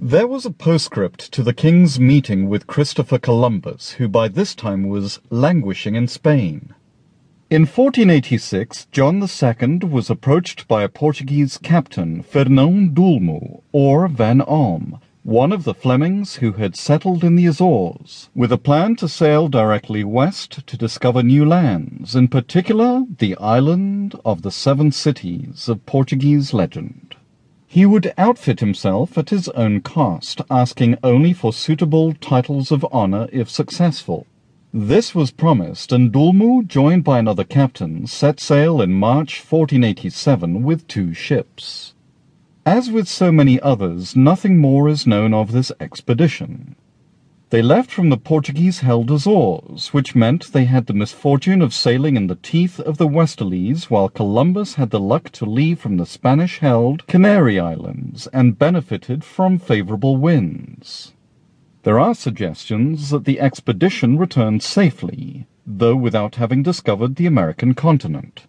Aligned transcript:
There 0.00 0.28
was 0.28 0.46
a 0.46 0.52
postscript 0.52 1.32
to 1.32 1.42
the 1.42 1.52
king's 1.52 1.98
meeting 1.98 2.48
with 2.48 2.68
Christopher 2.68 3.18
Columbus, 3.18 3.94
who 3.98 4.06
by 4.06 4.28
this 4.28 4.54
time 4.54 4.88
was 4.88 5.18
languishing 5.28 5.96
in 5.96 6.06
Spain. 6.06 6.72
In 7.50 7.62
1486, 7.62 8.86
John 8.92 9.20
II 9.20 9.78
was 9.88 10.08
approached 10.08 10.68
by 10.68 10.84
a 10.84 10.88
Portuguese 10.88 11.58
captain, 11.58 12.22
Fernão 12.22 12.94
Dulmo, 12.94 13.64
or 13.72 14.06
Van 14.06 14.40
Olm, 14.42 15.00
one 15.24 15.50
of 15.50 15.64
the 15.64 15.74
Flemings 15.74 16.36
who 16.36 16.52
had 16.52 16.76
settled 16.76 17.24
in 17.24 17.34
the 17.34 17.46
Azores, 17.46 18.30
with 18.36 18.52
a 18.52 18.56
plan 18.56 18.94
to 18.96 19.08
sail 19.08 19.48
directly 19.48 20.04
west 20.04 20.64
to 20.68 20.76
discover 20.76 21.24
new 21.24 21.44
lands, 21.44 22.14
in 22.14 22.28
particular 22.28 23.04
the 23.18 23.36
island 23.38 24.14
of 24.24 24.42
the 24.42 24.52
Seven 24.52 24.92
Cities 24.92 25.68
of 25.68 25.84
Portuguese 25.86 26.54
legend. 26.54 27.07
He 27.70 27.84
would 27.84 28.14
outfit 28.16 28.60
himself 28.60 29.18
at 29.18 29.28
his 29.28 29.50
own 29.50 29.82
cost, 29.82 30.40
asking 30.50 30.96
only 31.04 31.34
for 31.34 31.52
suitable 31.52 32.14
titles 32.14 32.72
of 32.72 32.86
honor 32.90 33.28
if 33.30 33.50
successful. 33.50 34.26
This 34.72 35.14
was 35.14 35.30
promised, 35.30 35.92
and 35.92 36.10
Dulmo, 36.10 36.62
joined 36.66 37.04
by 37.04 37.18
another 37.18 37.44
captain, 37.44 38.06
set 38.06 38.40
sail 38.40 38.80
in 38.80 38.94
March 38.94 39.38
1487 39.38 40.62
with 40.62 40.88
two 40.88 41.12
ships. 41.12 41.92
As 42.64 42.90
with 42.90 43.06
so 43.06 43.30
many 43.30 43.60
others, 43.60 44.16
nothing 44.16 44.58
more 44.58 44.88
is 44.88 45.06
known 45.06 45.34
of 45.34 45.52
this 45.52 45.70
expedition. 45.78 46.74
They 47.50 47.62
left 47.62 47.90
from 47.90 48.10
the 48.10 48.18
Portuguese-held 48.18 49.10
Azores, 49.10 49.94
which 49.94 50.14
meant 50.14 50.52
they 50.52 50.66
had 50.66 50.86
the 50.86 50.92
misfortune 50.92 51.62
of 51.62 51.72
sailing 51.72 52.14
in 52.14 52.26
the 52.26 52.34
teeth 52.34 52.78
of 52.78 52.98
the 52.98 53.08
westerlies, 53.08 53.84
while 53.84 54.10
Columbus 54.10 54.74
had 54.74 54.90
the 54.90 55.00
luck 55.00 55.30
to 55.30 55.46
leave 55.46 55.78
from 55.78 55.96
the 55.96 56.04
Spanish-held 56.04 57.06
Canary 57.06 57.58
Islands 57.58 58.26
and 58.34 58.58
benefited 58.58 59.24
from 59.24 59.58
favorable 59.58 60.18
winds. 60.18 61.14
There 61.84 61.98
are 61.98 62.14
suggestions 62.14 63.08
that 63.08 63.24
the 63.24 63.40
expedition 63.40 64.18
returned 64.18 64.62
safely, 64.62 65.46
though 65.66 65.96
without 65.96 66.34
having 66.34 66.62
discovered 66.62 67.16
the 67.16 67.24
American 67.24 67.72
continent. 67.72 68.46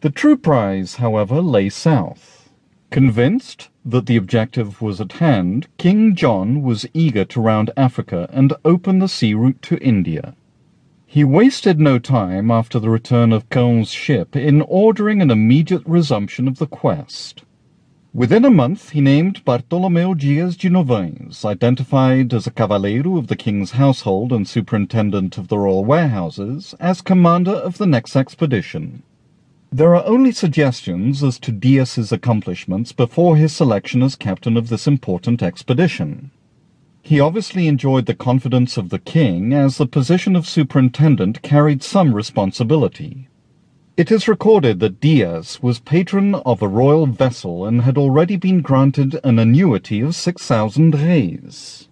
The 0.00 0.10
true 0.10 0.36
prize, 0.36 0.96
however, 0.96 1.40
lay 1.40 1.68
south. 1.68 2.50
Convinced 2.90 3.68
that 3.84 4.06
the 4.06 4.16
objective 4.16 4.80
was 4.80 5.00
at 5.00 5.12
hand, 5.12 5.68
King 5.76 6.14
John 6.14 6.62
was 6.62 6.86
eager 6.94 7.24
to 7.26 7.40
round 7.40 7.70
Africa 7.76 8.28
and 8.32 8.54
open 8.64 8.98
the 8.98 9.08
sea 9.08 9.34
route 9.34 9.60
to 9.62 9.78
India. 9.78 10.34
He 11.06 11.22
wasted 11.22 11.78
no 11.78 11.98
time 11.98 12.50
after 12.50 12.78
the 12.78 12.90
return 12.90 13.32
of 13.32 13.48
Cão's 13.50 13.90
ship 13.90 14.34
in 14.34 14.62
ordering 14.62 15.22
an 15.22 15.30
immediate 15.30 15.82
resumption 15.86 16.48
of 16.48 16.58
the 16.58 16.66
quest. 16.66 17.44
Within 18.14 18.44
a 18.44 18.50
month 18.50 18.90
he 18.90 19.00
named 19.00 19.44
Bartolomeu 19.44 20.14
Diaz 20.14 20.56
de 20.56 20.70
Novais, 20.70 21.44
identified 21.44 22.32
as 22.32 22.46
a 22.46 22.52
cavaleiro 22.52 23.16
of 23.16 23.26
the 23.26 23.36
king's 23.36 23.72
household 23.72 24.32
and 24.32 24.48
superintendent 24.48 25.36
of 25.36 25.48
the 25.48 25.58
royal 25.58 25.84
warehouses, 25.84 26.74
as 26.80 27.00
commander 27.00 27.50
of 27.50 27.78
the 27.78 27.86
next 27.86 28.16
expedition. 28.16 29.02
There 29.74 29.96
are 29.96 30.06
only 30.06 30.30
suggestions 30.30 31.24
as 31.24 31.40
to 31.40 31.50
Diaz's 31.50 32.12
accomplishments 32.12 32.92
before 32.92 33.36
his 33.36 33.52
selection 33.52 34.04
as 34.04 34.14
captain 34.14 34.56
of 34.56 34.68
this 34.68 34.86
important 34.86 35.42
expedition. 35.42 36.30
He 37.02 37.18
obviously 37.18 37.66
enjoyed 37.66 38.06
the 38.06 38.14
confidence 38.14 38.76
of 38.76 38.90
the 38.90 39.00
king, 39.00 39.52
as 39.52 39.78
the 39.78 39.86
position 39.86 40.36
of 40.36 40.46
superintendent 40.46 41.42
carried 41.42 41.82
some 41.82 42.14
responsibility. 42.14 43.28
It 43.96 44.12
is 44.12 44.28
recorded 44.28 44.78
that 44.78 45.00
Diaz 45.00 45.58
was 45.60 45.80
patron 45.80 46.36
of 46.36 46.62
a 46.62 46.68
royal 46.68 47.06
vessel 47.06 47.66
and 47.66 47.82
had 47.82 47.98
already 47.98 48.36
been 48.36 48.60
granted 48.60 49.18
an 49.24 49.40
annuity 49.40 50.00
of 50.02 50.14
six 50.14 50.46
thousand 50.46 50.94
reis. 50.94 51.88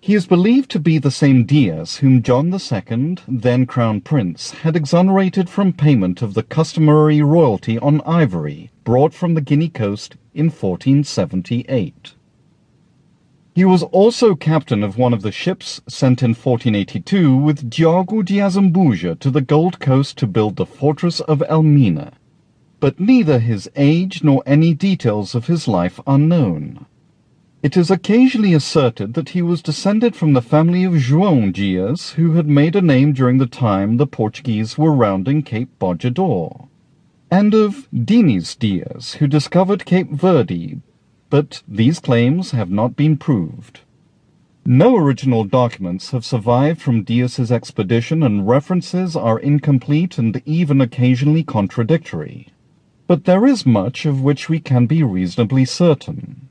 He 0.00 0.14
is 0.14 0.28
believed 0.28 0.70
to 0.70 0.78
be 0.78 0.98
the 0.98 1.10
same 1.10 1.44
Diaz 1.44 1.96
whom 1.96 2.22
John 2.22 2.54
II, 2.54 3.16
then 3.26 3.66
Crown 3.66 4.00
Prince, 4.00 4.52
had 4.52 4.76
exonerated 4.76 5.50
from 5.50 5.72
payment 5.72 6.22
of 6.22 6.34
the 6.34 6.44
customary 6.44 7.20
royalty 7.20 7.80
on 7.80 8.00
ivory 8.06 8.70
brought 8.84 9.12
from 9.12 9.34
the 9.34 9.40
Guinea 9.40 9.68
coast 9.68 10.14
in 10.32 10.46
1478. 10.46 12.14
He 13.56 13.64
was 13.64 13.82
also 13.82 14.36
captain 14.36 14.84
of 14.84 14.96
one 14.96 15.12
of 15.12 15.22
the 15.22 15.32
ships 15.32 15.80
sent 15.88 16.22
in 16.22 16.30
1482 16.30 17.36
with 17.36 17.68
Diogo 17.68 18.22
de 18.22 18.38
Azambuja 18.38 19.18
to 19.18 19.30
the 19.32 19.40
Gold 19.40 19.80
Coast 19.80 20.16
to 20.18 20.28
build 20.28 20.54
the 20.54 20.64
fortress 20.64 21.18
of 21.18 21.42
Elmina. 21.48 22.12
But 22.78 23.00
neither 23.00 23.40
his 23.40 23.68
age 23.74 24.22
nor 24.22 24.44
any 24.46 24.74
details 24.74 25.34
of 25.34 25.48
his 25.48 25.66
life 25.66 25.98
are 26.06 26.18
known. 26.18 26.86
It 27.60 27.76
is 27.76 27.90
occasionally 27.90 28.54
asserted 28.54 29.14
that 29.14 29.30
he 29.30 29.42
was 29.42 29.62
descended 29.62 30.14
from 30.14 30.32
the 30.32 30.40
family 30.40 30.84
of 30.84 30.92
João 30.92 31.52
Dias, 31.52 32.12
who 32.12 32.34
had 32.34 32.46
made 32.46 32.76
a 32.76 32.80
name 32.80 33.12
during 33.12 33.38
the 33.38 33.48
time 33.48 33.96
the 33.96 34.06
Portuguese 34.06 34.78
were 34.78 34.92
rounding 34.92 35.42
Cape 35.42 35.76
Bojador, 35.80 36.68
and 37.32 37.54
of 37.54 37.88
Diniz 37.92 38.56
Dias, 38.56 39.14
who 39.14 39.26
discovered 39.26 39.84
Cape 39.84 40.12
Verde, 40.12 40.78
but 41.30 41.64
these 41.66 41.98
claims 41.98 42.52
have 42.52 42.70
not 42.70 42.94
been 42.94 43.16
proved. 43.16 43.80
No 44.64 44.96
original 44.96 45.42
documents 45.42 46.12
have 46.12 46.24
survived 46.24 46.80
from 46.80 47.02
Dias's 47.02 47.50
expedition, 47.50 48.22
and 48.22 48.46
references 48.46 49.16
are 49.16 49.40
incomplete 49.40 50.16
and 50.16 50.40
even 50.46 50.80
occasionally 50.80 51.42
contradictory. 51.42 52.50
But 53.08 53.24
there 53.24 53.44
is 53.44 53.66
much 53.66 54.06
of 54.06 54.22
which 54.22 54.48
we 54.48 54.60
can 54.60 54.86
be 54.86 55.02
reasonably 55.02 55.64
certain. 55.64 56.47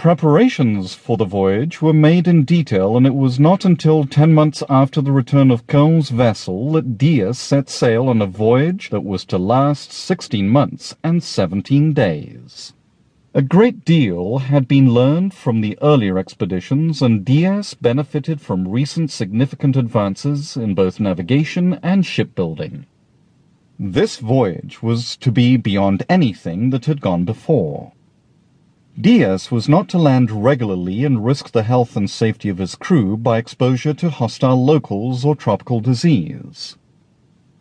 Preparations 0.00 0.94
for 0.94 1.18
the 1.18 1.26
voyage 1.26 1.82
were 1.82 1.92
made 1.92 2.26
in 2.26 2.44
detail, 2.44 2.96
and 2.96 3.06
it 3.06 3.14
was 3.14 3.38
not 3.38 3.66
until 3.66 4.06
ten 4.06 4.32
months 4.32 4.62
after 4.70 5.02
the 5.02 5.12
return 5.12 5.50
of 5.50 5.66
Cão's 5.66 6.08
vessel 6.08 6.72
that 6.72 6.96
Dias 6.96 7.38
set 7.38 7.68
sail 7.68 8.08
on 8.08 8.22
a 8.22 8.26
voyage 8.26 8.88
that 8.88 9.04
was 9.04 9.26
to 9.26 9.36
last 9.36 9.92
sixteen 9.92 10.48
months 10.48 10.96
and 11.04 11.22
seventeen 11.22 11.92
days. 11.92 12.72
A 13.34 13.42
great 13.42 13.84
deal 13.84 14.38
had 14.38 14.66
been 14.66 14.94
learned 14.94 15.34
from 15.34 15.60
the 15.60 15.76
earlier 15.82 16.16
expeditions, 16.16 17.02
and 17.02 17.22
Dias 17.22 17.74
benefited 17.74 18.40
from 18.40 18.68
recent 18.68 19.10
significant 19.10 19.76
advances 19.76 20.56
in 20.56 20.74
both 20.74 20.98
navigation 20.98 21.78
and 21.82 22.06
shipbuilding. 22.06 22.86
This 23.78 24.16
voyage 24.16 24.82
was 24.82 25.14
to 25.18 25.30
be 25.30 25.58
beyond 25.58 26.04
anything 26.08 26.70
that 26.70 26.86
had 26.86 27.02
gone 27.02 27.26
before. 27.26 27.92
Dias 29.00 29.50
was 29.50 29.66
not 29.66 29.88
to 29.88 29.98
land 29.98 30.30
regularly 30.30 31.06
and 31.06 31.24
risk 31.24 31.52
the 31.52 31.62
health 31.62 31.96
and 31.96 32.10
safety 32.10 32.50
of 32.50 32.58
his 32.58 32.74
crew 32.74 33.16
by 33.16 33.38
exposure 33.38 33.94
to 33.94 34.10
hostile 34.10 34.62
locals 34.62 35.24
or 35.24 35.34
tropical 35.34 35.80
disease. 35.80 36.76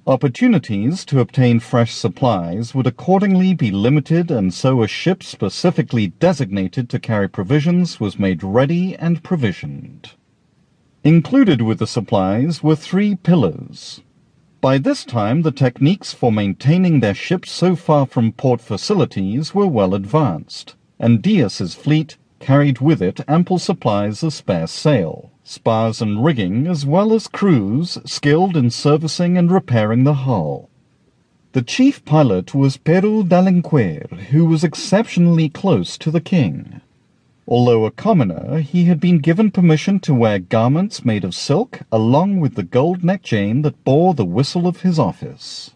Opportunities 0.05 1.05
to 1.05 1.21
obtain 1.21 1.61
fresh 1.61 1.93
supplies 1.93 2.75
would 2.75 2.85
accordingly 2.87 3.53
be 3.53 3.71
limited, 3.71 4.29
and 4.31 4.53
so 4.53 4.83
a 4.83 4.87
ship 4.87 5.23
specifically 5.23 6.07
designated 6.07 6.89
to 6.89 6.99
carry 6.99 7.29
provisions 7.29 8.01
was 8.01 8.19
made 8.19 8.43
ready 8.43 8.97
and 8.97 9.23
provisioned. 9.23 10.15
Included 11.05 11.61
with 11.61 11.79
the 11.79 11.87
supplies 11.87 12.61
were 12.61 12.75
three 12.75 13.15
pillars. 13.15 14.01
By 14.59 14.77
this 14.77 15.05
time, 15.05 15.43
the 15.43 15.53
techniques 15.53 16.11
for 16.11 16.33
maintaining 16.33 16.99
their 16.99 17.13
ships 17.13 17.49
so 17.49 17.77
far 17.77 18.05
from 18.05 18.33
port 18.33 18.59
facilities 18.59 19.55
were 19.55 19.67
well 19.67 19.93
advanced 19.93 20.75
and 20.99 21.21
Dias's 21.21 21.73
fleet 21.73 22.17
carried 22.39 22.79
with 22.79 23.01
it 23.01 23.19
ample 23.27 23.59
supplies 23.59 24.23
of 24.23 24.33
spare 24.33 24.67
sail, 24.67 25.31
spars 25.43 26.01
and 26.01 26.23
rigging, 26.23 26.67
as 26.67 26.85
well 26.85 27.13
as 27.13 27.27
crews 27.27 27.97
skilled 28.05 28.55
in 28.55 28.69
servicing 28.69 29.37
and 29.37 29.51
repairing 29.51 30.03
the 30.03 30.13
hull. 30.13 30.69
The 31.51 31.61
chief 31.61 32.05
pilot 32.05 32.53
was 32.53 32.77
Pero 32.77 33.23
d'Alenquer, 33.23 34.07
who 34.29 34.45
was 34.45 34.63
exceptionally 34.63 35.49
close 35.49 35.97
to 35.97 36.11
the 36.11 36.21
king. 36.21 36.81
Although 37.47 37.85
a 37.85 37.91
commoner, 37.91 38.59
he 38.59 38.85
had 38.85 38.99
been 38.99 39.17
given 39.17 39.49
permission 39.49 39.99
to 40.01 40.13
wear 40.13 40.37
garments 40.37 41.03
made 41.03 41.23
of 41.23 41.33
silk, 41.33 41.81
along 41.91 42.39
with 42.39 42.53
the 42.53 42.61
gold 42.61 43.03
neck 43.03 43.23
chain 43.23 43.63
that 43.63 43.83
bore 43.83 44.13
the 44.13 44.25
whistle 44.25 44.67
of 44.67 44.81
his 44.81 44.99
office. 44.99 45.71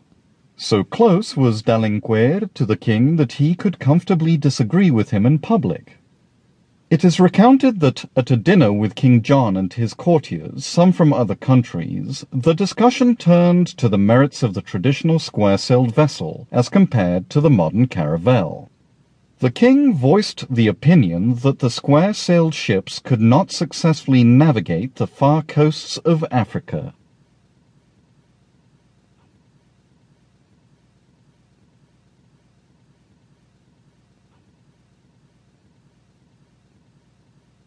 So 0.55 0.83
close 0.83 1.35
was 1.35 1.63
d'Alenquer 1.63 2.47
to 2.53 2.65
the 2.65 2.77
king 2.77 3.15
that 3.15 3.33
he 3.33 3.55
could 3.55 3.79
comfortably 3.79 4.38
disagree 4.38 4.91
with 4.91 5.09
him 5.09 5.25
in 5.25 5.39
public. 5.39 5.97
It 6.91 7.03
is 7.03 7.19
recounted 7.19 7.79
that 7.79 8.05
at 8.15 8.29
a 8.29 8.38
dinner 8.38 8.71
with 8.71 8.94
King 8.94 9.23
John 9.23 9.57
and 9.57 9.73
his 9.73 9.95
courtiers, 9.95 10.63
some 10.63 10.91
from 10.91 11.11
other 11.11 11.33
countries, 11.33 12.23
the 12.31 12.53
discussion 12.53 13.15
turned 13.15 13.65
to 13.77 13.89
the 13.89 13.97
merits 13.97 14.44
of 14.44 14.53
the 14.53 14.61
traditional 14.61 15.17
square-sailed 15.17 15.95
vessel 15.95 16.47
as 16.51 16.69
compared 16.69 17.31
to 17.31 17.41
the 17.41 17.49
modern 17.49 17.88
caravel. 17.88 18.69
The 19.39 19.49
king 19.49 19.95
voiced 19.95 20.45
the 20.53 20.67
opinion 20.67 21.35
that 21.38 21.59
the 21.59 21.71
square-sailed 21.71 22.53
ships 22.53 22.99
could 22.99 23.21
not 23.21 23.51
successfully 23.51 24.23
navigate 24.23 24.95
the 24.95 25.07
far 25.07 25.41
coasts 25.41 25.97
of 25.97 26.23
Africa 26.29 26.94